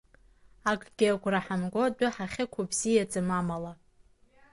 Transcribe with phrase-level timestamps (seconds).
[0.71, 3.73] Акгьы агәра ҳамго адәы ҳахьықәу бзиаӡам амала.